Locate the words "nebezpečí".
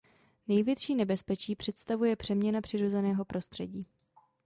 0.95-1.55